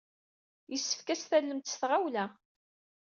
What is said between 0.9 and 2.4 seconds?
ad t-tallem s tɣawla!